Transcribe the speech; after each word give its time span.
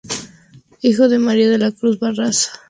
Hijo 0.81 1.09
de 1.09 1.19
María 1.19 1.47
de 1.47 1.59
la 1.59 1.71
Cruz 1.71 1.99
Barraza 1.99 2.17
y 2.17 2.17
Juan 2.17 2.23
de 2.23 2.29
Dios 2.29 2.45
Flores. 2.45 2.51